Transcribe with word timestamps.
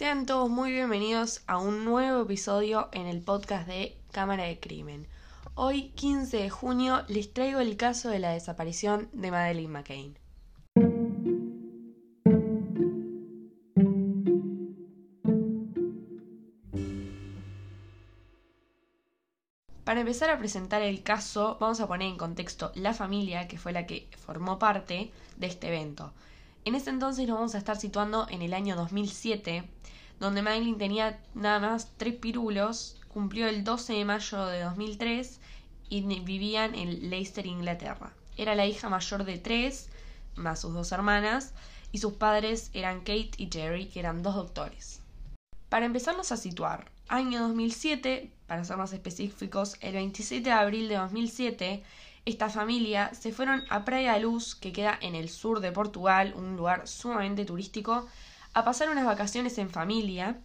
Sean 0.00 0.24
todos 0.24 0.48
muy 0.48 0.72
bienvenidos 0.72 1.42
a 1.46 1.58
un 1.58 1.84
nuevo 1.84 2.22
episodio 2.22 2.88
en 2.92 3.06
el 3.06 3.20
podcast 3.20 3.68
de 3.68 3.98
Cámara 4.12 4.44
de 4.44 4.58
Crimen. 4.58 5.06
Hoy, 5.54 5.90
15 5.90 6.38
de 6.38 6.48
junio, 6.48 7.04
les 7.08 7.34
traigo 7.34 7.60
el 7.60 7.76
caso 7.76 8.08
de 8.08 8.18
la 8.18 8.30
desaparición 8.30 9.10
de 9.12 9.30
Madeleine 9.30 9.68
McCain. 9.68 10.18
Para 19.84 20.00
empezar 20.00 20.30
a 20.30 20.38
presentar 20.38 20.80
el 20.80 21.02
caso, 21.02 21.58
vamos 21.60 21.78
a 21.82 21.86
poner 21.86 22.08
en 22.08 22.16
contexto 22.16 22.72
la 22.74 22.94
familia 22.94 23.48
que 23.48 23.58
fue 23.58 23.72
la 23.72 23.84
que 23.84 24.08
formó 24.16 24.58
parte 24.58 25.10
de 25.36 25.46
este 25.46 25.68
evento. 25.68 26.14
En 26.64 26.74
ese 26.74 26.90
entonces 26.90 27.26
nos 27.26 27.36
vamos 27.36 27.54
a 27.54 27.58
estar 27.58 27.76
situando 27.76 28.26
en 28.28 28.42
el 28.42 28.52
año 28.52 28.76
2007, 28.76 29.64
donde 30.18 30.42
Madeline 30.42 30.76
tenía 30.76 31.18
nada 31.34 31.58
más 31.58 31.92
tres 31.96 32.14
pirulos, 32.14 33.00
cumplió 33.08 33.48
el 33.48 33.64
12 33.64 33.94
de 33.94 34.04
mayo 34.04 34.46
de 34.46 34.60
2003 34.60 35.40
y 35.88 36.02
vivían 36.20 36.74
en 36.74 37.08
Leicester, 37.08 37.46
Inglaterra. 37.46 38.12
Era 38.36 38.54
la 38.54 38.66
hija 38.66 38.88
mayor 38.90 39.24
de 39.24 39.38
tres, 39.38 39.88
más 40.36 40.60
sus 40.60 40.74
dos 40.74 40.92
hermanas, 40.92 41.54
y 41.92 41.98
sus 41.98 42.12
padres 42.12 42.70
eran 42.74 43.00
Kate 43.00 43.30
y 43.38 43.48
Jerry, 43.50 43.86
que 43.86 44.00
eran 44.00 44.22
dos 44.22 44.34
doctores. 44.34 45.00
Para 45.70 45.86
empezarnos 45.86 46.30
a 46.30 46.36
situar, 46.36 46.90
año 47.08 47.40
2007, 47.40 48.30
para 48.46 48.64
ser 48.64 48.76
más 48.76 48.92
específicos, 48.92 49.76
el 49.80 49.94
27 49.94 50.44
de 50.44 50.52
abril 50.52 50.88
de 50.88 50.96
2007, 50.96 51.82
esta 52.24 52.48
familia 52.48 53.12
se 53.14 53.32
fueron 53.32 53.64
a 53.70 53.84
Praia 53.84 54.18
Luz, 54.18 54.54
que 54.54 54.72
queda 54.72 54.98
en 55.00 55.14
el 55.14 55.28
sur 55.28 55.60
de 55.60 55.72
Portugal, 55.72 56.34
un 56.36 56.56
lugar 56.56 56.86
sumamente 56.86 57.44
turístico, 57.44 58.06
a 58.52 58.64
pasar 58.64 58.90
unas 58.90 59.06
vacaciones 59.06 59.56
en 59.58 59.70
familia. 59.70 60.38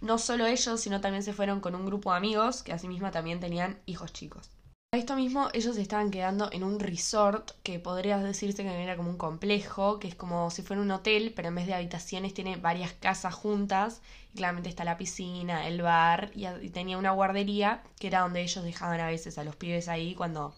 No 0.00 0.18
solo 0.18 0.46
ellos, 0.46 0.80
sino 0.80 1.00
también 1.00 1.22
se 1.22 1.32
fueron 1.32 1.60
con 1.60 1.74
un 1.74 1.86
grupo 1.86 2.10
de 2.10 2.18
amigos 2.18 2.62
que 2.62 2.72
asimismo 2.72 3.10
también 3.10 3.40
tenían 3.40 3.78
hijos 3.86 4.12
chicos. 4.12 4.50
A 4.94 4.98
esto 4.98 5.16
mismo, 5.16 5.48
ellos 5.52 5.76
estaban 5.78 6.10
quedando 6.10 6.48
en 6.52 6.62
un 6.62 6.78
resort 6.78 7.50
que 7.62 7.80
podría 7.80 8.18
decirse 8.18 8.62
que 8.62 8.82
era 8.82 8.96
como 8.96 9.10
un 9.10 9.18
complejo, 9.18 9.98
que 9.98 10.08
es 10.08 10.14
como 10.14 10.50
si 10.50 10.62
fuera 10.62 10.80
un 10.80 10.90
hotel, 10.90 11.32
pero 11.34 11.48
en 11.48 11.56
vez 11.56 11.66
de 11.66 11.74
habitaciones 11.74 12.34
tiene 12.34 12.56
varias 12.56 12.92
casas 12.92 13.34
juntas. 13.34 14.00
Y 14.32 14.36
claramente 14.36 14.68
está 14.68 14.84
la 14.84 14.96
piscina, 14.96 15.66
el 15.66 15.82
bar 15.82 16.30
y 16.34 16.70
tenía 16.70 16.98
una 16.98 17.10
guardería 17.10 17.82
que 17.98 18.06
era 18.06 18.20
donde 18.20 18.42
ellos 18.42 18.64
dejaban 18.64 19.00
a 19.00 19.08
veces 19.08 19.38
a 19.38 19.44
los 19.44 19.56
pibes 19.56 19.88
ahí 19.88 20.14
cuando 20.14 20.54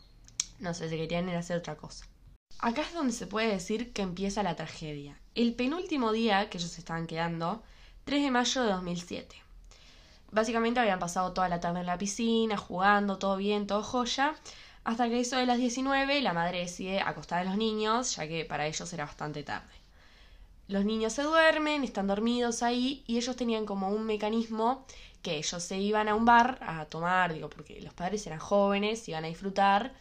no 0.60 0.74
sé, 0.74 0.88
se 0.88 0.96
querían 0.96 1.28
ir 1.28 1.36
a 1.36 1.40
hacer 1.40 1.58
otra 1.58 1.76
cosa. 1.76 2.06
Acá 2.58 2.82
es 2.82 2.92
donde 2.92 3.12
se 3.12 3.26
puede 3.26 3.48
decir 3.48 3.92
que 3.92 4.02
empieza 4.02 4.42
la 4.42 4.56
tragedia. 4.56 5.16
El 5.34 5.54
penúltimo 5.54 6.12
día 6.12 6.50
que 6.50 6.58
ellos 6.58 6.76
estaban 6.78 7.06
quedando, 7.06 7.62
3 8.04 8.22
de 8.22 8.30
mayo 8.30 8.62
de 8.62 8.72
2007. 8.72 9.36
Básicamente 10.30 10.80
habían 10.80 10.98
pasado 10.98 11.32
toda 11.32 11.48
la 11.48 11.60
tarde 11.60 11.80
en 11.80 11.86
la 11.86 11.98
piscina, 11.98 12.56
jugando, 12.56 13.18
todo 13.18 13.36
bien, 13.36 13.66
todo 13.66 13.82
joya, 13.82 14.34
hasta 14.84 15.08
que 15.08 15.20
eso 15.20 15.36
de 15.36 15.46
las 15.46 15.58
19 15.58 16.20
la 16.20 16.32
madre 16.32 16.60
decide 16.60 17.00
acostar 17.00 17.40
a 17.40 17.44
los 17.44 17.56
niños, 17.56 18.16
ya 18.16 18.26
que 18.26 18.44
para 18.44 18.66
ellos 18.66 18.92
era 18.92 19.04
bastante 19.04 19.42
tarde. 19.42 19.72
Los 20.66 20.84
niños 20.84 21.14
se 21.14 21.22
duermen, 21.22 21.84
están 21.84 22.08
dormidos 22.08 22.62
ahí 22.62 23.02
y 23.06 23.16
ellos 23.16 23.36
tenían 23.36 23.64
como 23.64 23.88
un 23.88 24.04
mecanismo 24.04 24.84
que 25.22 25.38
ellos 25.38 25.62
se 25.62 25.78
iban 25.78 26.08
a 26.08 26.14
un 26.14 26.24
bar 26.24 26.58
a 26.60 26.84
tomar, 26.86 27.32
digo, 27.32 27.48
porque 27.48 27.80
los 27.80 27.94
padres 27.94 28.26
eran 28.26 28.38
jóvenes, 28.38 29.08
iban 29.08 29.24
a 29.24 29.28
disfrutar 29.28 29.94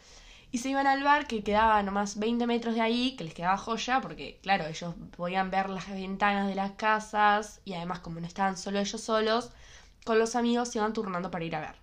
y 0.50 0.58
se 0.58 0.70
iban 0.70 0.86
al 0.86 1.02
bar 1.02 1.26
que 1.26 1.42
quedaba 1.42 1.82
nomás 1.82 2.18
20 2.18 2.46
metros 2.46 2.74
de 2.74 2.80
ahí, 2.80 3.16
que 3.16 3.24
les 3.24 3.34
quedaba 3.34 3.58
joya, 3.58 4.00
porque 4.00 4.38
claro, 4.42 4.66
ellos 4.66 4.94
podían 5.16 5.50
ver 5.50 5.68
las 5.68 5.88
ventanas 5.88 6.48
de 6.48 6.54
las 6.54 6.72
casas 6.72 7.60
y 7.64 7.74
además 7.74 8.00
como 8.00 8.20
no 8.20 8.26
estaban 8.26 8.56
solo 8.56 8.78
ellos 8.78 9.00
solos, 9.00 9.50
con 10.04 10.18
los 10.18 10.36
amigos 10.36 10.70
se 10.70 10.78
iban 10.78 10.92
turnando 10.94 11.30
para 11.30 11.44
ir 11.44 11.54
a 11.54 11.60
ver. 11.60 11.74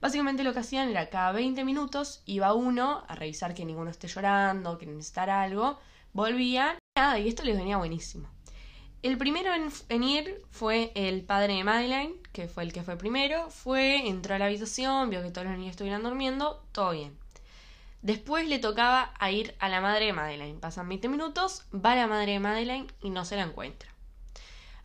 Básicamente 0.00 0.42
lo 0.42 0.52
que 0.52 0.60
hacían 0.60 0.88
era 0.88 1.10
cada 1.10 1.32
20 1.32 1.64
minutos 1.64 2.22
iba 2.26 2.54
uno 2.54 3.04
a 3.08 3.14
revisar 3.14 3.54
que 3.54 3.64
ninguno 3.64 3.90
esté 3.90 4.08
llorando, 4.08 4.78
que 4.78 4.86
necesitara 4.86 5.42
algo, 5.42 5.78
volvían, 6.12 6.78
nada, 6.96 7.18
y 7.18 7.28
esto 7.28 7.42
les 7.42 7.56
venía 7.56 7.76
buenísimo. 7.76 8.28
El 9.02 9.18
primero 9.18 9.52
en, 9.52 9.70
en, 9.90 10.02
ir 10.02 10.42
fue 10.50 10.90
el 10.94 11.22
padre 11.24 11.54
de 11.54 11.64
Madeleine, 11.64 12.14
que 12.32 12.48
fue 12.48 12.62
el 12.62 12.72
que 12.72 12.82
fue 12.82 12.96
primero, 12.96 13.50
fue, 13.50 14.08
entró 14.08 14.34
a 14.34 14.38
la 14.38 14.46
habitación, 14.46 15.10
vio 15.10 15.22
que 15.22 15.30
todos 15.30 15.46
los 15.46 15.58
niños 15.58 15.72
estuvieran 15.72 16.02
durmiendo, 16.02 16.64
todo 16.72 16.92
bien. 16.92 17.23
Después 18.04 18.46
le 18.46 18.58
tocaba 18.58 19.14
a 19.18 19.30
ir 19.30 19.56
a 19.60 19.70
la 19.70 19.80
madre 19.80 20.04
de 20.04 20.12
Madeleine. 20.12 20.60
Pasan 20.60 20.90
20 20.90 21.08
minutos, 21.08 21.64
va 21.74 21.96
la 21.96 22.06
madre 22.06 22.32
de 22.32 22.38
Madeleine 22.38 22.86
y 23.00 23.08
no 23.08 23.24
se 23.24 23.34
la 23.34 23.44
encuentra. 23.44 23.88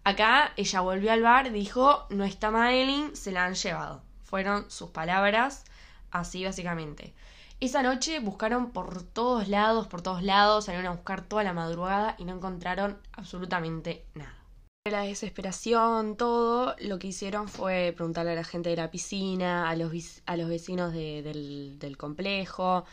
Acá 0.06 0.54
ella 0.56 0.80
volvió 0.80 1.12
al 1.12 1.22
bar, 1.22 1.52
dijo, 1.52 2.06
no 2.12 2.24
está 2.24 2.50
Madeleine, 2.50 3.14
se 3.18 3.34
la 3.34 3.44
han 3.44 3.56
llevado. 3.56 4.02
Fueron 4.24 4.72
sus 4.72 4.92
palabras, 4.92 5.66
así 6.12 6.46
básicamente. 6.46 7.14
Esa 7.60 7.84
noche 7.84 8.20
buscaron 8.20 8.72
por 8.72 9.04
todos 9.04 9.50
lados, 9.50 9.88
por 9.88 10.02
todos 10.02 10.24
lados, 10.24 10.64
salieron 10.64 10.88
a 10.88 10.96
buscar 10.96 11.22
toda 11.22 11.44
la 11.44 11.52
madrugada 11.52 12.16
y 12.20 12.24
no 12.24 12.34
encontraron 12.34 13.00
absolutamente 13.12 14.06
nada. 14.16 14.39
La 14.86 15.02
desesperación, 15.04 16.16
todo, 16.18 16.76
lo 16.80 17.00
que 17.00 17.08
hicieron 17.08 17.48
fue 17.48 17.94
preguntarle 17.96 18.32
a 18.32 18.36
la 18.36 18.44
gente 18.44 18.70
de 18.70 18.76
la 18.78 18.90
piscina, 18.90 19.70
a 19.70 19.76
los, 19.76 19.92
a 20.26 20.36
los 20.38 20.50
vecinos 20.50 20.94
del, 20.94 21.78
del 21.78 21.98
complejo, 21.98 22.86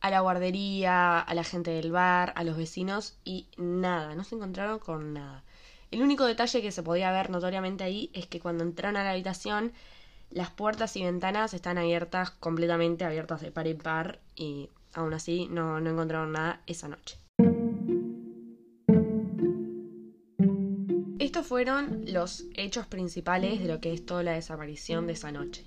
a 0.00 0.10
la 0.10 0.20
guardería, 0.20 1.20
a 1.20 1.34
la 1.34 1.44
gente 1.44 1.70
del 1.72 1.92
bar, 1.92 2.32
a 2.36 2.44
los 2.44 2.56
vecinos 2.56 3.16
y 3.24 3.48
nada, 3.58 4.14
no 4.14 4.24
se 4.24 4.36
encontraron 4.36 4.78
con 4.78 5.12
nada. 5.12 5.42
El 5.90 6.02
único 6.02 6.24
detalle 6.24 6.62
que 6.62 6.72
se 6.72 6.82
podía 6.82 7.12
ver 7.12 7.28
notoriamente 7.28 7.84
ahí 7.84 8.10
es 8.14 8.26
que 8.26 8.40
cuando 8.40 8.64
entraron 8.64 8.96
a 8.96 9.04
la 9.04 9.10
habitación 9.10 9.72
las 10.30 10.50
puertas 10.50 10.96
y 10.96 11.04
ventanas 11.04 11.54
están 11.54 11.76
abiertas, 11.76 12.30
completamente 12.30 13.04
abiertas 13.04 13.42
de 13.42 13.50
par 13.52 13.66
en 13.66 13.78
par 13.78 14.20
y 14.36 14.70
aún 14.94 15.12
así 15.12 15.48
no, 15.50 15.80
no 15.80 15.90
encontraron 15.90 16.32
nada 16.32 16.62
esa 16.66 16.88
noche. 16.88 17.21
Estos 21.22 21.46
fueron 21.46 22.02
los 22.08 22.46
hechos 22.56 22.88
principales 22.88 23.60
de 23.60 23.68
lo 23.68 23.80
que 23.80 23.92
es 23.92 24.04
toda 24.04 24.24
la 24.24 24.32
desaparición 24.32 25.06
de 25.06 25.12
esa 25.12 25.30
noche. 25.30 25.64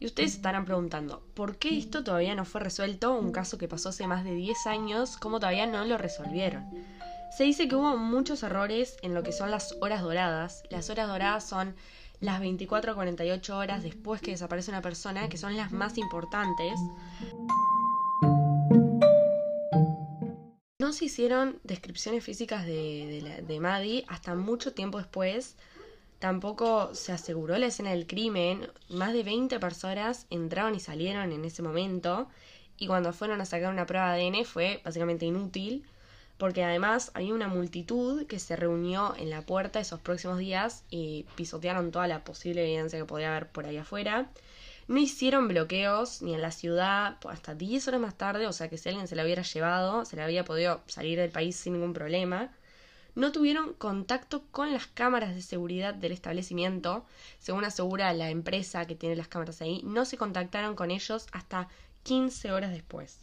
Y 0.00 0.06
ustedes 0.06 0.32
estarán 0.32 0.64
preguntando, 0.64 1.22
¿por 1.34 1.58
qué 1.58 1.76
esto 1.76 2.02
todavía 2.02 2.34
no 2.34 2.46
fue 2.46 2.62
resuelto? 2.62 3.12
Un 3.12 3.30
caso 3.30 3.58
que 3.58 3.68
pasó 3.68 3.90
hace 3.90 4.06
más 4.06 4.24
de 4.24 4.34
10 4.34 4.66
años, 4.66 5.18
¿cómo 5.18 5.40
todavía 5.40 5.66
no 5.66 5.84
lo 5.84 5.98
resolvieron? 5.98 6.64
Se 7.36 7.44
dice 7.44 7.68
que 7.68 7.76
hubo 7.76 7.98
muchos 7.98 8.42
errores 8.44 8.96
en 9.02 9.12
lo 9.12 9.22
que 9.22 9.32
son 9.32 9.50
las 9.50 9.76
horas 9.82 10.00
doradas. 10.00 10.62
Las 10.70 10.88
horas 10.88 11.06
doradas 11.06 11.46
son 11.46 11.74
las 12.20 12.40
24 12.40 12.92
a 12.92 12.94
48 12.94 13.58
horas 13.58 13.82
después 13.82 14.22
que 14.22 14.30
desaparece 14.30 14.70
una 14.70 14.80
persona, 14.80 15.28
que 15.28 15.36
son 15.36 15.54
las 15.58 15.70
más 15.70 15.98
importantes. 15.98 16.80
Se 20.94 21.06
hicieron 21.06 21.58
descripciones 21.64 22.24
físicas 22.24 22.64
de, 22.64 23.58
Maddie 23.60 24.04
hasta 24.08 24.34
mucho 24.34 24.72
tiempo 24.72 24.98
después. 24.98 25.56
Tampoco 26.18 26.94
se 26.94 27.12
aseguró 27.12 27.58
la 27.58 27.66
escena 27.66 27.90
del 27.90 28.06
crimen. 28.06 28.68
Más 28.88 29.12
de 29.12 29.22
20 29.22 29.60
personas 29.60 30.26
entraron 30.30 30.74
y 30.74 30.80
salieron 30.80 31.32
en 31.32 31.44
ese 31.44 31.62
momento. 31.62 32.28
Y 32.78 32.86
cuando 32.86 33.12
fueron 33.12 33.40
a 33.40 33.44
sacar 33.44 33.72
una 33.72 33.86
prueba 33.86 34.14
de 34.14 34.26
ADN 34.26 34.44
fue 34.44 34.80
básicamente 34.84 35.26
inútil. 35.26 35.84
Porque 36.38 36.64
además 36.64 37.10
había 37.14 37.34
una 37.34 37.48
multitud 37.48 38.26
que 38.26 38.38
se 38.38 38.56
reunió 38.56 39.14
en 39.16 39.30
la 39.30 39.42
puerta 39.42 39.80
esos 39.80 40.00
próximos 40.00 40.38
días 40.38 40.84
y 40.90 41.26
pisotearon 41.36 41.92
toda 41.92 42.08
la 42.08 42.24
posible 42.24 42.64
evidencia 42.64 42.98
que 42.98 43.04
podía 43.04 43.30
haber 43.30 43.50
por 43.50 43.66
ahí 43.66 43.76
afuera. 43.76 44.30
No 44.86 44.98
hicieron 44.98 45.48
bloqueos 45.48 46.20
ni 46.20 46.34
en 46.34 46.42
la 46.42 46.50
ciudad 46.50 47.16
hasta 47.28 47.54
10 47.54 47.88
horas 47.88 48.00
más 48.00 48.18
tarde, 48.18 48.46
o 48.46 48.52
sea 48.52 48.68
que 48.68 48.76
si 48.76 48.90
alguien 48.90 49.08
se 49.08 49.16
la 49.16 49.24
hubiera 49.24 49.42
llevado, 49.42 50.04
se 50.04 50.16
le 50.16 50.22
había 50.22 50.44
podido 50.44 50.82
salir 50.86 51.18
del 51.18 51.30
país 51.30 51.56
sin 51.56 51.72
ningún 51.72 51.94
problema. 51.94 52.52
No 53.14 53.32
tuvieron 53.32 53.72
contacto 53.74 54.44
con 54.50 54.72
las 54.72 54.86
cámaras 54.86 55.34
de 55.34 55.40
seguridad 55.40 55.94
del 55.94 56.12
establecimiento, 56.12 57.06
según 57.38 57.64
asegura 57.64 58.12
la 58.12 58.28
empresa 58.28 58.86
que 58.86 58.96
tiene 58.96 59.16
las 59.16 59.28
cámaras 59.28 59.62
ahí, 59.62 59.80
no 59.84 60.04
se 60.04 60.18
contactaron 60.18 60.74
con 60.74 60.90
ellos 60.90 61.28
hasta 61.32 61.68
15 62.02 62.52
horas 62.52 62.72
después. 62.72 63.20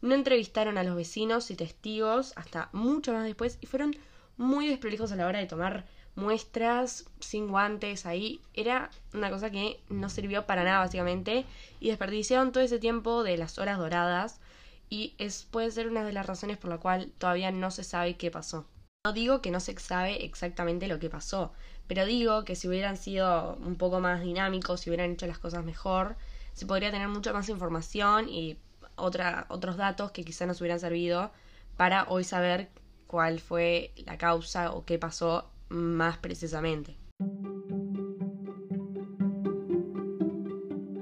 No 0.00 0.14
entrevistaron 0.14 0.78
a 0.78 0.84
los 0.84 0.96
vecinos 0.96 1.50
y 1.50 1.56
testigos 1.56 2.32
hasta 2.36 2.70
mucho 2.72 3.12
más 3.12 3.24
después 3.24 3.58
y 3.60 3.66
fueron 3.66 3.96
muy 4.36 4.68
desprolijos 4.68 5.12
a 5.12 5.16
la 5.16 5.26
hora 5.26 5.40
de 5.40 5.46
tomar 5.46 5.86
muestras 6.16 7.04
sin 7.20 7.48
guantes 7.48 8.06
ahí. 8.06 8.40
Era 8.54 8.90
una 9.14 9.30
cosa 9.30 9.50
que 9.50 9.80
no 9.88 10.08
sirvió 10.08 10.46
para 10.46 10.64
nada 10.64 10.78
básicamente 10.78 11.44
y 11.78 11.88
desperdiciaron 11.90 12.52
todo 12.52 12.64
ese 12.64 12.78
tiempo 12.78 13.22
de 13.22 13.36
las 13.36 13.58
horas 13.58 13.78
doradas 13.78 14.40
y 14.88 15.14
es, 15.18 15.44
puede 15.44 15.70
ser 15.70 15.88
una 15.88 16.04
de 16.04 16.12
las 16.12 16.26
razones 16.26 16.58
por 16.58 16.70
la 16.70 16.78
cual 16.78 17.12
todavía 17.18 17.50
no 17.50 17.70
se 17.70 17.84
sabe 17.84 18.16
qué 18.16 18.30
pasó. 18.30 18.66
No 19.04 19.12
digo 19.12 19.40
que 19.40 19.50
no 19.50 19.60
se 19.60 19.78
sabe 19.78 20.24
exactamente 20.24 20.88
lo 20.88 20.98
que 20.98 21.10
pasó, 21.10 21.52
pero 21.86 22.04
digo 22.04 22.44
que 22.44 22.56
si 22.56 22.66
hubieran 22.66 22.96
sido 22.96 23.56
un 23.56 23.76
poco 23.76 24.00
más 24.00 24.20
dinámicos, 24.22 24.80
si 24.80 24.90
hubieran 24.90 25.12
hecho 25.12 25.26
las 25.26 25.38
cosas 25.38 25.64
mejor, 25.64 26.16
se 26.54 26.66
podría 26.66 26.90
tener 26.90 27.08
mucha 27.08 27.32
más 27.32 27.48
información 27.48 28.28
y 28.28 28.58
otra, 28.96 29.46
otros 29.48 29.76
datos 29.76 30.10
que 30.10 30.24
quizá 30.24 30.46
nos 30.46 30.60
hubieran 30.60 30.80
servido 30.80 31.30
para 31.76 32.04
hoy 32.08 32.24
saber 32.24 32.70
cuál 33.06 33.38
fue 33.38 33.92
la 34.06 34.18
causa 34.18 34.72
o 34.72 34.84
qué 34.84 34.98
pasó 34.98 35.50
más 35.68 36.18
precisamente. 36.18 36.96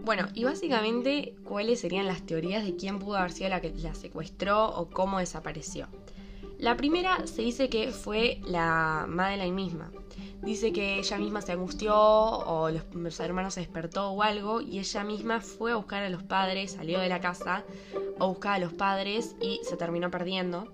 Bueno, 0.04 0.28
y 0.34 0.44
básicamente, 0.44 1.34
¿cuáles 1.44 1.80
serían 1.80 2.06
las 2.06 2.26
teorías 2.26 2.64
de 2.64 2.76
quién 2.76 2.98
pudo 2.98 3.16
haber 3.16 3.32
sido 3.32 3.48
la 3.48 3.60
que 3.60 3.70
la 3.70 3.94
secuestró 3.94 4.66
o 4.66 4.90
cómo 4.90 5.18
desapareció? 5.18 5.88
La 6.58 6.76
primera 6.76 7.26
se 7.26 7.42
dice 7.42 7.68
que 7.68 7.90
fue 7.90 8.40
la 8.46 9.06
Madeline 9.08 9.54
misma. 9.54 9.90
Dice 10.42 10.72
que 10.72 10.98
ella 10.98 11.18
misma 11.18 11.40
se 11.40 11.52
angustió 11.52 11.96
o 11.96 12.70
los, 12.70 12.84
los 12.94 13.18
hermanos 13.18 13.54
se 13.54 13.60
despertó 13.60 14.10
o 14.10 14.22
algo 14.22 14.60
y 14.60 14.78
ella 14.78 15.04
misma 15.04 15.40
fue 15.40 15.72
a 15.72 15.76
buscar 15.76 16.02
a 16.02 16.10
los 16.10 16.22
padres, 16.22 16.72
salió 16.72 17.00
de 17.00 17.08
la 17.08 17.20
casa 17.20 17.64
a 18.20 18.24
buscar 18.26 18.52
a 18.54 18.58
los 18.58 18.74
padres 18.74 19.34
y 19.40 19.60
se 19.64 19.76
terminó 19.76 20.10
perdiendo. 20.10 20.68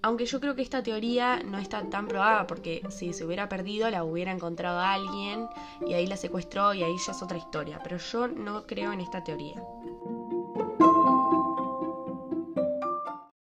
Aunque 0.00 0.26
yo 0.26 0.40
creo 0.40 0.54
que 0.54 0.62
esta 0.62 0.82
teoría 0.82 1.40
no 1.44 1.58
está 1.58 1.82
tan 1.90 2.06
probada 2.06 2.46
porque 2.46 2.82
si 2.88 3.12
se 3.12 3.24
hubiera 3.24 3.48
perdido 3.48 3.90
la 3.90 4.04
hubiera 4.04 4.30
encontrado 4.30 4.78
a 4.78 4.92
alguien 4.92 5.48
y 5.86 5.94
ahí 5.94 6.06
la 6.06 6.16
secuestró 6.16 6.72
y 6.72 6.82
ahí 6.82 6.96
ya 7.04 7.12
es 7.12 7.22
otra 7.22 7.38
historia. 7.38 7.80
Pero 7.82 7.98
yo 7.98 8.28
no 8.28 8.66
creo 8.66 8.92
en 8.92 9.00
esta 9.00 9.24
teoría. 9.24 9.62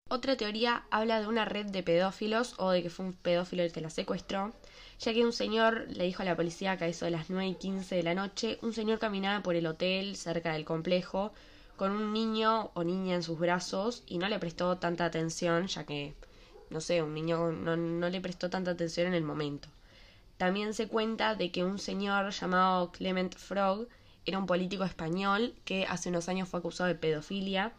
Otra 0.07 0.37
teoría 0.37 0.85
habla 0.91 1.19
de 1.19 1.27
una 1.27 1.43
red 1.43 1.65
de 1.65 1.83
pedófilos 1.83 2.55
o 2.57 2.71
de 2.71 2.81
que 2.81 2.89
fue 2.89 3.05
un 3.05 3.13
pedófilo 3.13 3.63
el 3.63 3.73
que 3.73 3.81
la 3.81 3.89
secuestró, 3.89 4.53
ya 4.97 5.13
que 5.13 5.25
un 5.25 5.33
señor 5.33 5.87
le 5.89 6.05
dijo 6.05 6.21
a 6.21 6.25
la 6.25 6.37
policía 6.37 6.77
que 6.77 6.85
a 6.85 6.87
eso 6.87 7.03
de 7.03 7.11
las 7.11 7.29
9 7.29 7.47
y 7.47 7.55
15 7.55 7.95
de 7.95 8.03
la 8.03 8.15
noche, 8.15 8.57
un 8.61 8.71
señor 8.71 8.99
caminaba 8.99 9.43
por 9.43 9.55
el 9.55 9.67
hotel 9.67 10.15
cerca 10.15 10.53
del 10.53 10.63
complejo 10.63 11.33
con 11.75 11.91
un 11.91 12.13
niño 12.13 12.71
o 12.75 12.85
niña 12.85 13.15
en 13.15 13.23
sus 13.23 13.37
brazos 13.37 14.03
y 14.07 14.17
no 14.17 14.29
le 14.29 14.39
prestó 14.39 14.77
tanta 14.77 15.03
atención, 15.03 15.67
ya 15.67 15.83
que, 15.83 16.15
no 16.69 16.81
sé, 16.81 17.01
un 17.01 17.13
niño 17.13 17.51
no, 17.51 17.75
no 17.77 18.09
le 18.09 18.21
prestó 18.21 18.49
tanta 18.49 18.71
atención 18.71 19.07
en 19.07 19.13
el 19.13 19.23
momento. 19.23 19.67
También 20.37 20.73
se 20.73 20.87
cuenta 20.87 21.35
de 21.35 21.51
que 21.51 21.63
un 21.63 21.79
señor 21.79 22.31
llamado 22.31 22.91
Clement 22.91 23.35
Frog 23.35 23.87
era 24.25 24.37
un 24.37 24.45
político 24.45 24.83
español 24.83 25.53
que 25.65 25.85
hace 25.85 26.09
unos 26.09 26.29
años 26.29 26.49
fue 26.49 26.59
acusado 26.59 26.87
de 26.87 26.95
pedofilia 26.95 27.73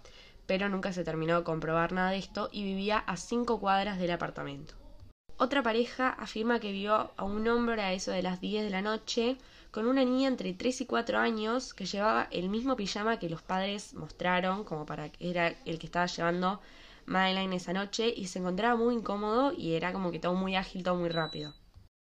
pero 0.46 0.68
nunca 0.68 0.92
se 0.92 1.04
terminó 1.04 1.38
de 1.38 1.44
comprobar 1.44 1.92
nada 1.92 2.10
de 2.10 2.18
esto 2.18 2.48
y 2.52 2.62
vivía 2.62 2.98
a 2.98 3.16
cinco 3.16 3.60
cuadras 3.60 3.98
del 3.98 4.12
apartamento. 4.12 4.74
Otra 5.38 5.62
pareja 5.62 6.10
afirma 6.10 6.60
que 6.60 6.72
vio 6.72 7.10
a 7.16 7.24
un 7.24 7.46
hombre 7.48 7.82
a 7.82 7.92
eso 7.92 8.10
de 8.10 8.22
las 8.22 8.40
10 8.40 8.64
de 8.64 8.70
la 8.70 8.80
noche 8.80 9.36
con 9.70 9.86
una 9.86 10.02
niña 10.02 10.28
entre 10.28 10.54
3 10.54 10.80
y 10.80 10.86
4 10.86 11.18
años 11.18 11.74
que 11.74 11.84
llevaba 11.84 12.28
el 12.30 12.48
mismo 12.48 12.76
pijama 12.76 13.18
que 13.18 13.28
los 13.28 13.42
padres 13.42 13.92
mostraron, 13.92 14.64
como 14.64 14.86
para 14.86 15.10
que 15.10 15.30
era 15.30 15.48
el 15.66 15.78
que 15.78 15.86
estaba 15.86 16.06
llevando 16.06 16.60
Madeline 17.06 17.56
esa 17.56 17.72
noche, 17.72 18.12
y 18.14 18.26
se 18.26 18.40
encontraba 18.40 18.76
muy 18.76 18.94
incómodo 18.94 19.52
y 19.52 19.74
era 19.74 19.92
como 19.92 20.10
que 20.10 20.18
todo 20.18 20.34
muy 20.34 20.56
ágil, 20.56 20.82
todo 20.82 20.96
muy 20.96 21.08
rápido. 21.08 21.54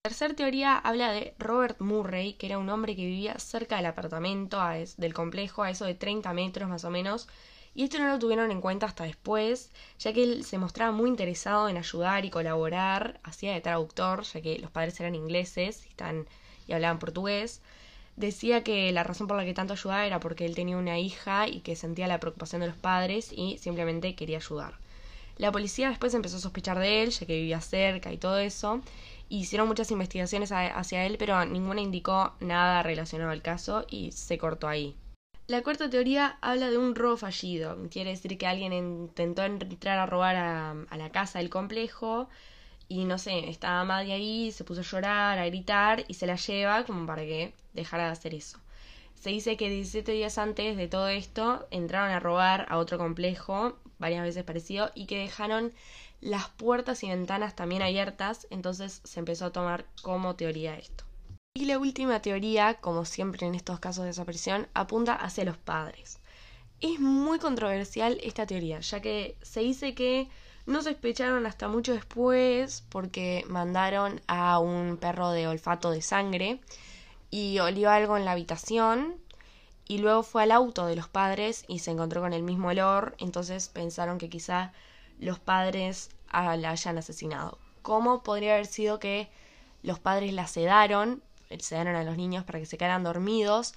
La 0.03 0.09
tercera 0.09 0.35
teoría 0.35 0.77
habla 0.77 1.11
de 1.11 1.33
Robert 1.39 1.79
Murray, 1.79 2.33
que 2.33 2.45
era 2.45 2.59
un 2.59 2.69
hombre 2.69 2.95
que 2.95 3.05
vivía 3.05 3.39
cerca 3.39 3.77
del 3.77 3.87
apartamento 3.87 4.59
del 4.97 5.13
complejo, 5.15 5.63
a 5.63 5.71
eso 5.71 5.85
de 5.85 5.95
30 5.95 6.31
metros 6.33 6.69
más 6.69 6.85
o 6.85 6.91
menos, 6.91 7.27
y 7.73 7.83
esto 7.83 7.97
no 7.99 8.07
lo 8.07 8.19
tuvieron 8.19 8.51
en 8.51 8.61
cuenta 8.61 8.85
hasta 8.85 9.03
después, 9.03 9.71
ya 9.99 10.13
que 10.13 10.23
él 10.23 10.45
se 10.45 10.57
mostraba 10.57 10.91
muy 10.91 11.09
interesado 11.09 11.67
en 11.69 11.77
ayudar 11.77 12.23
y 12.23 12.29
colaborar, 12.29 13.19
hacía 13.23 13.53
de 13.53 13.61
traductor, 13.61 14.23
ya 14.23 14.41
que 14.41 14.59
los 14.59 14.71
padres 14.71 14.99
eran 14.99 15.15
ingleses 15.15 15.87
y 16.67 16.71
hablaban 16.71 16.99
portugués. 16.99 17.61
Decía 18.15 18.63
que 18.63 18.91
la 18.93 19.03
razón 19.03 19.27
por 19.27 19.35
la 19.35 19.43
que 19.43 19.53
tanto 19.53 19.73
ayudaba 19.73 20.05
era 20.05 20.19
porque 20.21 20.45
él 20.45 20.55
tenía 20.55 20.77
una 20.77 20.99
hija 20.99 21.49
y 21.49 21.59
que 21.61 21.75
sentía 21.75 22.07
la 22.07 22.19
preocupación 22.21 22.61
de 22.61 22.67
los 22.67 22.77
padres 22.77 23.33
y 23.33 23.57
simplemente 23.57 24.15
quería 24.15 24.37
ayudar. 24.37 24.77
La 25.37 25.51
policía 25.51 25.89
después 25.89 26.13
empezó 26.13 26.37
a 26.37 26.39
sospechar 26.39 26.79
de 26.79 27.03
él, 27.03 27.09
ya 27.09 27.25
que 27.25 27.35
vivía 27.35 27.59
cerca 27.59 28.11
y 28.13 28.17
todo 28.17 28.39
eso. 28.39 28.81
Hicieron 29.27 29.67
muchas 29.67 29.91
investigaciones 29.91 30.51
hacia 30.51 31.05
él, 31.05 31.17
pero 31.17 31.43
ninguna 31.45 31.81
indicó 31.81 32.33
nada 32.39 32.83
relacionado 32.83 33.31
al 33.31 33.41
caso 33.41 33.85
y 33.89 34.11
se 34.11 34.37
cortó 34.37 34.67
ahí. 34.67 34.95
La 35.47 35.61
cuarta 35.61 35.89
teoría 35.89 36.37
habla 36.41 36.69
de 36.69 36.77
un 36.77 36.95
robo 36.95 37.17
fallido. 37.17 37.77
Quiere 37.91 38.11
decir 38.11 38.37
que 38.37 38.47
alguien 38.47 38.73
intentó 38.73 39.43
entrar 39.43 39.99
a 39.99 40.05
robar 40.05 40.35
a, 40.35 40.75
la 40.97 41.09
casa 41.11 41.39
del 41.39 41.49
complejo 41.49 42.29
y 42.87 43.05
no 43.05 43.17
sé, 43.17 43.49
estaba 43.49 43.83
Maddie 43.83 44.13
ahí, 44.13 44.51
se 44.51 44.63
puso 44.63 44.81
a 44.81 44.83
llorar, 44.83 45.37
a 45.37 45.45
gritar 45.45 46.03
y 46.07 46.15
se 46.15 46.27
la 46.27 46.35
lleva 46.35 46.83
como 46.85 47.05
para 47.05 47.23
que 47.23 47.53
dejara 47.73 48.05
de 48.05 48.11
hacer 48.11 48.33
eso. 48.33 48.59
Se 49.15 49.29
dice 49.31 49.57
que 49.57 49.69
17 49.69 50.11
días 50.11 50.37
antes 50.37 50.77
de 50.77 50.87
todo 50.87 51.09
esto 51.09 51.67
entraron 51.71 52.11
a 52.11 52.19
robar 52.19 52.65
a 52.69 52.77
otro 52.77 52.97
complejo, 52.97 53.77
varias 53.99 54.23
veces 54.23 54.43
parecido, 54.43 54.91
y 54.95 55.05
que 55.05 55.19
dejaron 55.19 55.73
las 56.21 56.49
puertas 56.49 57.03
y 57.03 57.09
ventanas 57.09 57.55
también 57.55 57.81
abiertas, 57.81 58.47
entonces 58.49 59.01
se 59.03 59.19
empezó 59.19 59.45
a 59.45 59.51
tomar 59.51 59.85
como 60.01 60.35
teoría 60.35 60.75
esto. 60.77 61.03
Y 61.53 61.65
la 61.65 61.79
última 61.79 62.21
teoría, 62.21 62.75
como 62.75 63.05
siempre 63.05 63.47
en 63.47 63.55
estos 63.55 63.79
casos 63.79 64.03
de 64.03 64.09
desaparición, 64.09 64.67
apunta 64.73 65.13
hacia 65.13 65.45
los 65.45 65.57
padres. 65.57 66.19
Es 66.81 66.99
muy 66.99 67.39
controversial 67.39 68.19
esta 68.23 68.45
teoría, 68.45 68.81
ya 68.81 68.99
que 68.99 69.37
se 69.41 69.61
dice 69.61 69.95
que 69.95 70.27
no 70.65 70.81
sospecharon 70.81 71.45
hasta 71.45 71.67
mucho 71.67 71.93
después 71.93 72.83
porque 72.89 73.45
mandaron 73.47 74.19
a 74.27 74.59
un 74.59 74.97
perro 74.97 75.29
de 75.29 75.47
olfato 75.47 75.91
de 75.91 76.01
sangre 76.01 76.59
y 77.29 77.59
olió 77.59 77.89
algo 77.89 78.17
en 78.17 78.25
la 78.25 78.31
habitación 78.31 79.15
y 79.87 79.99
luego 79.99 80.23
fue 80.23 80.43
al 80.43 80.51
auto 80.51 80.85
de 80.85 80.95
los 80.95 81.07
padres 81.07 81.65
y 81.67 81.79
se 81.79 81.91
encontró 81.91 82.21
con 82.21 82.33
el 82.33 82.43
mismo 82.43 82.69
olor, 82.69 83.15
entonces 83.19 83.69
pensaron 83.69 84.17
que 84.17 84.29
quizá 84.29 84.73
los 85.19 85.39
padres 85.39 86.09
ah, 86.29 86.55
la 86.57 86.71
hayan 86.71 86.97
asesinado. 86.97 87.57
¿Cómo 87.81 88.23
podría 88.23 88.53
haber 88.53 88.65
sido 88.65 88.99
que 88.99 89.29
los 89.83 89.99
padres 89.99 90.33
la 90.33 90.47
sedaron 90.47 91.21
se 91.59 91.75
dieron 91.75 91.95
a 91.95 92.03
los 92.03 92.17
niños 92.17 92.43
para 92.43 92.59
que 92.59 92.65
se 92.65 92.77
quedaran 92.77 93.03
dormidos 93.03 93.75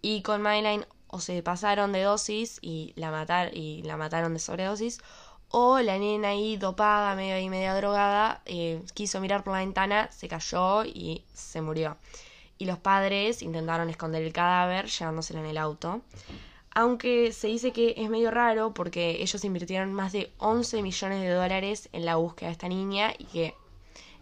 y 0.00 0.22
con 0.22 0.42
Madeline 0.42 0.86
o 1.08 1.20
se 1.20 1.42
pasaron 1.42 1.92
de 1.92 2.02
dosis 2.02 2.58
y 2.62 2.92
la, 2.96 3.10
matar, 3.10 3.54
y 3.54 3.82
la 3.82 3.96
mataron 3.96 4.32
de 4.32 4.40
sobredosis 4.40 5.00
o 5.48 5.80
la 5.80 5.98
nena 5.98 6.28
ahí 6.28 6.56
dopada, 6.56 7.14
medio 7.14 7.38
y 7.38 7.50
media 7.50 7.74
drogada, 7.74 8.40
eh, 8.46 8.82
quiso 8.94 9.20
mirar 9.20 9.44
por 9.44 9.52
la 9.52 9.58
ventana, 9.58 10.10
se 10.10 10.26
cayó 10.26 10.84
y 10.84 11.24
se 11.34 11.60
murió. 11.60 11.98
Y 12.62 12.64
los 12.64 12.78
padres 12.78 13.42
intentaron 13.42 13.90
esconder 13.90 14.22
el 14.22 14.32
cadáver 14.32 14.86
llevándoselo 14.86 15.40
en 15.40 15.46
el 15.46 15.58
auto. 15.58 16.00
Aunque 16.72 17.32
se 17.32 17.48
dice 17.48 17.72
que 17.72 17.94
es 17.96 18.08
medio 18.08 18.30
raro 18.30 18.72
porque 18.72 19.20
ellos 19.20 19.44
invirtieron 19.44 19.92
más 19.92 20.12
de 20.12 20.32
11 20.38 20.80
millones 20.80 21.22
de 21.22 21.30
dólares 21.30 21.88
en 21.92 22.04
la 22.04 22.14
búsqueda 22.14 22.50
de 22.50 22.52
esta 22.52 22.68
niña 22.68 23.14
y 23.18 23.24
que 23.24 23.54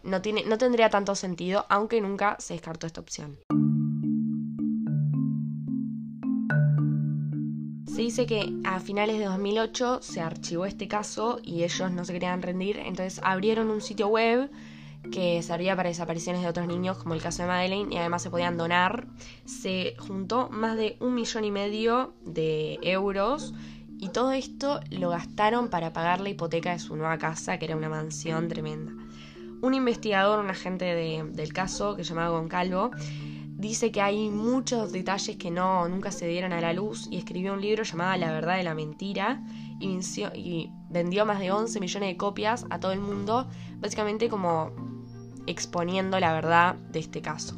no, 0.04 0.22
tiene, 0.22 0.44
no 0.46 0.56
tendría 0.56 0.88
tanto 0.88 1.14
sentido, 1.16 1.66
aunque 1.68 2.00
nunca 2.00 2.36
se 2.38 2.54
descartó 2.54 2.86
esta 2.86 3.02
opción. 3.02 3.36
Se 7.94 8.00
dice 8.00 8.24
que 8.24 8.54
a 8.64 8.80
finales 8.80 9.18
de 9.18 9.26
2008 9.26 10.00
se 10.00 10.22
archivó 10.22 10.64
este 10.64 10.88
caso 10.88 11.40
y 11.42 11.64
ellos 11.64 11.92
no 11.92 12.06
se 12.06 12.14
querían 12.14 12.40
rendir, 12.40 12.78
entonces 12.78 13.20
abrieron 13.22 13.68
un 13.68 13.82
sitio 13.82 14.08
web 14.08 14.50
que 15.10 15.42
servía 15.42 15.74
para 15.76 15.88
desapariciones 15.88 16.42
de 16.42 16.48
otros 16.48 16.66
niños, 16.66 16.98
como 16.98 17.14
el 17.14 17.22
caso 17.22 17.42
de 17.42 17.48
Madeleine, 17.48 17.94
y 17.94 17.98
además 17.98 18.22
se 18.22 18.30
podían 18.30 18.56
donar. 18.56 19.06
Se 19.44 19.94
juntó 19.98 20.48
más 20.50 20.76
de 20.76 20.96
un 21.00 21.14
millón 21.14 21.44
y 21.44 21.50
medio 21.50 22.14
de 22.24 22.78
euros 22.82 23.54
y 24.02 24.08
todo 24.08 24.32
esto 24.32 24.80
lo 24.90 25.10
gastaron 25.10 25.68
para 25.68 25.92
pagar 25.92 26.20
la 26.20 26.30
hipoteca 26.30 26.72
de 26.72 26.78
su 26.78 26.96
nueva 26.96 27.18
casa, 27.18 27.58
que 27.58 27.66
era 27.66 27.76
una 27.76 27.90
mansión 27.90 28.48
tremenda. 28.48 28.92
Un 29.60 29.74
investigador, 29.74 30.38
un 30.38 30.48
agente 30.48 30.94
del 30.94 31.52
caso 31.52 31.96
que 31.96 32.04
se 32.04 32.14
llamaba 32.14 32.38
Goncalvo, 32.38 32.92
dice 33.60 33.92
que 33.92 34.00
hay 34.00 34.30
muchos 34.30 34.90
detalles 34.90 35.36
que 35.36 35.50
no 35.50 35.86
nunca 35.86 36.12
se 36.12 36.26
dieron 36.26 36.54
a 36.54 36.62
la 36.62 36.72
luz 36.72 37.08
y 37.10 37.18
escribió 37.18 37.52
un 37.52 37.60
libro 37.60 37.82
llamado 37.82 38.18
La 38.18 38.32
verdad 38.32 38.56
de 38.56 38.62
la 38.62 38.74
mentira 38.74 39.42
y, 39.78 39.98
y 40.34 40.72
vendió 40.88 41.26
más 41.26 41.38
de 41.40 41.52
11 41.52 41.78
millones 41.78 42.08
de 42.08 42.16
copias 42.16 42.64
a 42.70 42.80
todo 42.80 42.92
el 42.92 43.00
mundo, 43.00 43.48
básicamente 43.80 44.30
como 44.30 44.72
exponiendo 45.50 46.18
la 46.20 46.32
verdad 46.32 46.74
de 46.74 47.00
este 47.00 47.20
caso. 47.22 47.56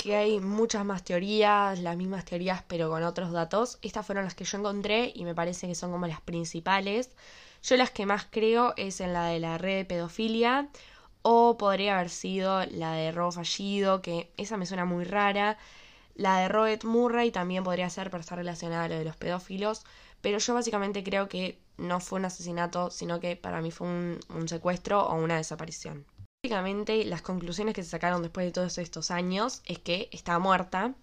que 0.00 0.16
hay 0.16 0.40
muchas 0.40 0.84
más 0.84 1.04
teorías, 1.04 1.78
las 1.78 1.94
mismas 1.94 2.24
teorías 2.24 2.64
pero 2.66 2.88
con 2.88 3.02
otros 3.02 3.32
datos. 3.32 3.78
Estas 3.82 4.06
fueron 4.06 4.24
las 4.24 4.34
que 4.34 4.44
yo 4.44 4.56
encontré 4.56 5.12
y 5.14 5.24
me 5.24 5.34
parece 5.34 5.66
que 5.66 5.74
son 5.74 5.92
como 5.92 6.06
las 6.06 6.22
principales. 6.22 7.10
Yo 7.62 7.76
las 7.76 7.90
que 7.90 8.06
más 8.06 8.26
creo 8.30 8.72
es 8.76 9.00
en 9.00 9.12
la 9.12 9.26
de 9.26 9.40
la 9.40 9.58
red 9.58 9.76
de 9.76 9.84
pedofilia 9.84 10.70
o 11.22 11.58
podría 11.58 11.98
haber 11.98 12.08
sido 12.10 12.64
la 12.66 12.92
de 12.94 13.12
robo 13.12 13.32
fallido, 13.32 14.00
que 14.00 14.32
esa 14.38 14.56
me 14.56 14.64
suena 14.66 14.86
muy 14.86 15.04
rara. 15.04 15.58
La 16.14 16.38
de 16.40 16.48
Robert 16.48 16.84
Murray 16.84 17.30
también 17.30 17.62
podría 17.62 17.90
ser, 17.90 18.10
pero 18.10 18.22
está 18.22 18.36
relacionada 18.36 18.84
a 18.84 18.88
lo 18.88 18.98
de 18.98 19.04
los 19.04 19.16
pedófilos. 19.16 19.84
Pero 20.22 20.38
yo 20.38 20.54
básicamente 20.54 21.04
creo 21.04 21.28
que 21.28 21.58
no 21.80 22.00
fue 22.00 22.18
un 22.20 22.26
asesinato, 22.26 22.90
sino 22.90 23.20
que 23.20 23.36
para 23.36 23.60
mí 23.60 23.70
fue 23.70 23.88
un, 23.88 24.48
secuestro 24.48 25.06
o 25.06 25.14
una 25.16 25.36
desaparición. 25.36 26.06
Básicamente 26.42 27.04
las 27.04 27.22
conclusiones 27.22 27.74
que 27.74 27.82
se 27.82 27.90
sacaron 27.90 28.22
después 28.22 28.46
de 28.46 28.52
todos 28.52 28.78
estos 28.78 29.10
años 29.10 29.62
es 29.66 29.78
que 29.78 30.08
está 30.12 30.38
muerta 30.38 30.94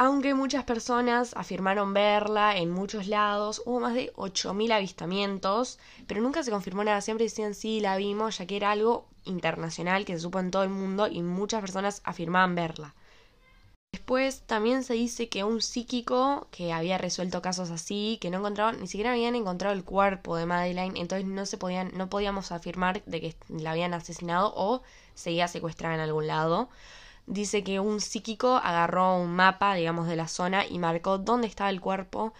aunque 0.00 0.32
muchas 0.32 0.62
personas 0.62 1.32
afirmaron 1.34 1.92
verla 1.92 2.56
en 2.56 2.70
muchos 2.70 3.08
lados, 3.08 3.60
hubo 3.66 3.80
más 3.80 3.94
de 3.94 4.12
8.000 4.14 4.70
avistamientos, 4.70 5.80
pero 6.06 6.20
nunca 6.20 6.44
se 6.44 6.52
confirmó 6.52 6.84
nada, 6.84 7.00
siempre 7.00 7.24
decían 7.24 7.52
sí, 7.52 7.80
la 7.80 7.96
vimos, 7.96 8.38
ya 8.38 8.46
que 8.46 8.56
era 8.56 8.70
algo 8.70 9.08
internacional 9.24 10.04
que 10.04 10.14
se 10.14 10.20
supo 10.20 10.38
en 10.38 10.52
todo 10.52 10.62
el 10.62 10.68
mundo 10.68 11.08
y 11.08 11.20
muchas 11.22 11.60
personas 11.60 12.00
afirmaban 12.04 12.54
verla. 12.54 12.94
Después 14.08 14.40
también 14.46 14.84
se 14.84 14.94
dice 14.94 15.28
que 15.28 15.44
un 15.44 15.60
psíquico 15.60 16.48
que 16.50 16.72
había 16.72 16.96
resuelto 16.96 17.42
casos 17.42 17.70
así, 17.70 18.16
que 18.22 18.30
no 18.30 18.38
encontraron, 18.38 18.80
ni 18.80 18.86
siquiera 18.86 19.10
habían 19.10 19.34
encontrado 19.34 19.74
el 19.74 19.84
cuerpo 19.84 20.38
de 20.38 20.46
Madeleine, 20.46 20.98
entonces 20.98 21.28
no 21.28 21.44
se 21.44 21.58
podían, 21.58 21.90
no 21.92 22.08
podíamos 22.08 22.50
afirmar 22.50 23.04
de 23.04 23.20
que 23.20 23.36
la 23.50 23.72
habían 23.72 23.92
asesinado 23.92 24.54
o 24.56 24.82
seguía 25.14 25.46
secuestrada 25.46 25.94
en 25.96 26.00
algún 26.00 26.26
lado. 26.26 26.70
Dice 27.26 27.62
que 27.62 27.80
un 27.80 28.00
psíquico 28.00 28.56
agarró 28.56 29.14
un 29.18 29.32
mapa, 29.32 29.74
digamos, 29.74 30.08
de 30.08 30.16
la 30.16 30.28
zona 30.28 30.64
y 30.64 30.78
marcó 30.78 31.18
dónde 31.18 31.46
estaba 31.46 31.68
el 31.68 31.82
cuerpo, 31.82 32.32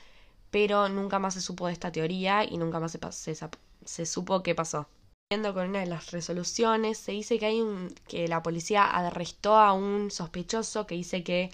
pero 0.50 0.88
nunca 0.88 1.18
más 1.18 1.34
se 1.34 1.42
supo 1.42 1.66
de 1.66 1.74
esta 1.74 1.92
teoría 1.92 2.44
y 2.44 2.56
nunca 2.56 2.80
más 2.80 2.92
se, 2.92 3.36
se 3.84 4.06
supo 4.06 4.42
qué 4.42 4.54
pasó 4.54 4.88
con 5.30 5.68
una 5.68 5.80
de 5.80 5.86
las 5.86 6.10
resoluciones, 6.10 6.96
se 6.96 7.12
dice 7.12 7.38
que 7.38 7.44
hay 7.44 7.60
un 7.60 7.94
que 8.08 8.28
la 8.28 8.42
policía 8.42 8.84
arrestó 8.84 9.58
a 9.58 9.74
un 9.74 10.10
sospechoso 10.10 10.86
que 10.86 10.94
dice 10.94 11.22
que 11.22 11.50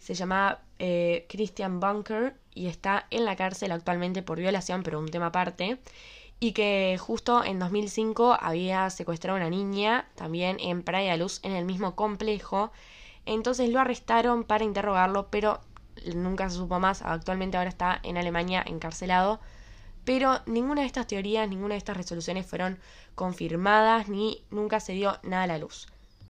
se 0.00 0.14
llama 0.14 0.58
eh, 0.80 1.24
Christian 1.28 1.78
Bunker 1.78 2.34
y 2.52 2.66
está 2.66 3.06
en 3.10 3.24
la 3.24 3.36
cárcel 3.36 3.70
actualmente 3.70 4.24
por 4.24 4.40
violación, 4.40 4.82
pero 4.82 4.98
un 4.98 5.08
tema 5.08 5.26
aparte, 5.26 5.78
y 6.40 6.50
que 6.50 6.98
justo 6.98 7.44
en 7.44 7.60
2005 7.60 8.38
había 8.40 8.90
secuestrado 8.90 9.36
a 9.36 9.40
una 9.42 9.50
niña 9.50 10.08
también 10.16 10.56
en 10.58 10.82
Praia 10.82 11.16
Luz 11.16 11.38
en 11.44 11.52
el 11.52 11.64
mismo 11.64 11.94
complejo. 11.94 12.72
Entonces 13.24 13.70
lo 13.70 13.78
arrestaron 13.78 14.42
para 14.42 14.64
interrogarlo, 14.64 15.28
pero 15.30 15.60
nunca 16.16 16.50
se 16.50 16.56
supo 16.56 16.80
más. 16.80 17.02
Actualmente 17.02 17.56
ahora 17.56 17.70
está 17.70 18.00
en 18.02 18.18
Alemania 18.18 18.64
encarcelado 18.66 19.38
pero 20.04 20.40
ninguna 20.46 20.82
de 20.82 20.86
estas 20.86 21.06
teorías, 21.06 21.48
ninguna 21.48 21.74
de 21.74 21.78
estas 21.78 21.96
resoluciones 21.96 22.46
fueron 22.46 22.78
confirmadas 23.14 24.08
ni 24.08 24.44
nunca 24.50 24.80
se 24.80 24.92
dio 24.92 25.18
nada 25.22 25.44
a 25.44 25.46
la 25.46 25.58
luz. 25.58 25.86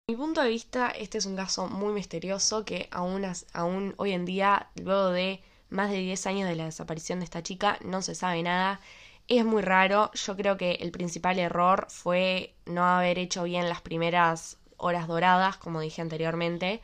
mi 0.08 0.16
punto 0.16 0.42
de 0.42 0.50
vista, 0.50 0.90
este 0.90 1.18
es 1.18 1.26
un 1.26 1.36
caso 1.36 1.68
muy 1.68 1.94
misterioso 1.94 2.64
que 2.64 2.88
aún, 2.92 3.26
aún 3.54 3.96
hoy 3.98 4.12
en 4.12 4.26
día, 4.26 4.70
luego 4.76 5.10
de 5.10 5.42
más 5.70 5.90
de 5.90 5.98
10 5.98 6.28
años 6.28 6.50
de 6.50 6.56
la 6.56 6.66
desaparición 6.66 7.20
de 7.20 7.26
esta 7.26 7.44
chica, 7.44 7.80
no 7.84 8.02
se 8.02 8.16
sabe 8.16 8.44
nada. 8.44 8.80
Es 9.28 9.44
muy 9.44 9.64
raro, 9.64 10.12
yo 10.14 10.36
creo 10.36 10.58
que 10.58 10.74
el 10.74 10.92
principal 10.92 11.40
error 11.40 11.88
fue 11.90 12.54
no 12.66 12.86
haber 12.86 13.18
hecho 13.18 13.44
bien 13.44 13.68
las 13.68 13.82
primeras 13.82 14.58
horas 14.78 15.08
doradas, 15.08 15.58
como 15.58 15.82
dije 15.82 16.02
anteriormente, 16.02 16.82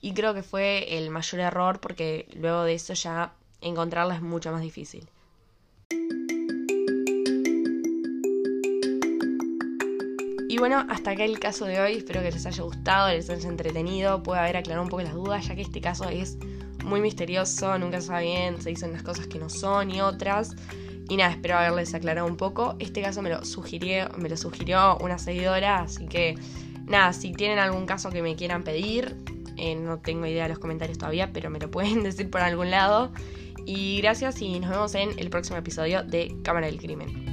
y 0.00 0.12
creo 0.12 0.34
que 0.34 0.42
fue 0.42 0.98
el 0.98 1.10
mayor 1.10 1.40
error 1.40 1.80
porque 1.80 2.28
luego 2.34 2.64
de 2.64 2.74
eso 2.74 2.92
ya 2.94 3.32
encontrarla 3.60 4.14
es 4.14 4.22
mucho 4.22 4.52
más 4.52 4.60
difícil. 4.60 5.08
Y 10.58 10.60
bueno, 10.60 10.84
hasta 10.88 11.12
acá 11.12 11.24
el 11.24 11.38
caso 11.38 11.66
de 11.66 11.78
hoy. 11.78 11.92
Espero 11.98 12.20
que 12.20 12.32
les 12.32 12.44
haya 12.44 12.64
gustado, 12.64 13.10
les 13.10 13.30
haya 13.30 13.48
entretenido, 13.48 14.24
pueda 14.24 14.42
haber 14.42 14.56
aclarado 14.56 14.82
un 14.82 14.88
poco 14.88 15.04
las 15.04 15.14
dudas, 15.14 15.46
ya 15.46 15.54
que 15.54 15.62
este 15.62 15.80
caso 15.80 16.08
es 16.08 16.36
muy 16.84 17.00
misterioso, 17.00 17.78
nunca 17.78 18.00
se 18.00 18.08
sabe 18.08 18.24
bien, 18.24 18.60
se 18.60 18.70
dicen 18.70 18.90
unas 18.90 19.04
cosas 19.04 19.28
que 19.28 19.38
no 19.38 19.48
son 19.50 19.92
y 19.92 20.00
otras. 20.00 20.56
Y 21.08 21.16
nada, 21.16 21.30
espero 21.30 21.58
haberles 21.58 21.94
aclarado 21.94 22.26
un 22.26 22.36
poco. 22.36 22.74
Este 22.80 23.00
caso 23.00 23.22
me 23.22 23.30
lo 23.30 23.44
sugirió, 23.44 24.08
me 24.18 24.28
lo 24.28 24.36
sugirió 24.36 24.98
una 24.98 25.16
seguidora, 25.16 25.82
así 25.82 26.08
que 26.08 26.34
nada, 26.86 27.12
si 27.12 27.32
tienen 27.32 27.60
algún 27.60 27.86
caso 27.86 28.10
que 28.10 28.20
me 28.20 28.34
quieran 28.34 28.64
pedir, 28.64 29.14
eh, 29.58 29.76
no 29.76 30.00
tengo 30.00 30.26
idea 30.26 30.42
de 30.42 30.48
los 30.48 30.58
comentarios 30.58 30.98
todavía, 30.98 31.32
pero 31.32 31.50
me 31.50 31.60
lo 31.60 31.70
pueden 31.70 32.02
decir 32.02 32.30
por 32.30 32.40
algún 32.40 32.72
lado. 32.72 33.12
Y 33.64 34.00
gracias 34.00 34.42
y 34.42 34.58
nos 34.58 34.70
vemos 34.70 34.96
en 34.96 35.16
el 35.20 35.30
próximo 35.30 35.56
episodio 35.56 36.02
de 36.02 36.34
Cámara 36.42 36.66
del 36.66 36.78
Crimen. 36.78 37.27